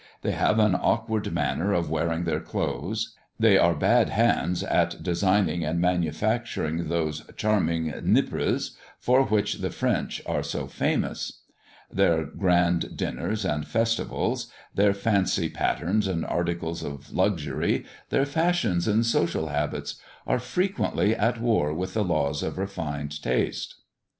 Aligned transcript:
They 0.23 0.31
have 0.31 0.57
an 0.57 0.73
awkward 0.73 1.31
manner 1.31 1.73
of 1.73 1.91
wearing 1.91 2.23
their 2.23 2.39
clothes; 2.39 3.15
they 3.39 3.55
are 3.55 3.75
bad 3.75 4.09
hands 4.09 4.63
at 4.63 5.03
designing 5.03 5.63
and 5.63 5.79
manufacturing 5.79 6.87
those 6.87 7.23
charming 7.37 7.91
nippes, 8.03 8.71
for 8.97 9.21
which 9.25 9.59
the 9.59 9.69
French 9.69 10.19
are 10.25 10.41
so 10.41 10.65
famous; 10.65 11.43
their 11.91 12.23
grand 12.25 12.97
dinners 12.97 13.45
and 13.45 13.67
festivals, 13.67 14.51
their 14.73 14.95
fancy 14.95 15.49
patterns 15.49 16.07
and 16.07 16.25
articles 16.25 16.81
of 16.81 17.13
luxury, 17.13 17.85
their 18.09 18.25
fashions 18.25 18.87
and 18.87 19.05
social 19.05 19.49
habits, 19.49 19.97
are 20.25 20.39
frequently 20.39 21.15
at 21.15 21.39
war 21.39 21.75
with 21.75 21.93
the 21.93 22.03
laws 22.03 22.41
of 22.41 22.57
refined 22.57 23.21
taste. 23.21 23.75